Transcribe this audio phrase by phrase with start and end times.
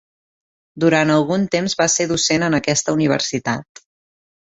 [0.83, 3.83] Durant algun temps va ser docent en aquesta Universitat.